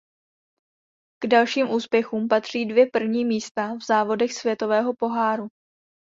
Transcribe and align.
K 1.23 1.27
dalším 1.27 1.69
úspěchům 1.71 2.27
patří 2.27 2.65
dvě 2.65 2.85
první 2.93 3.25
místa 3.25 3.73
v 3.75 3.85
závodech 3.85 4.33
světového 4.33 4.93
poháru. 4.93 5.47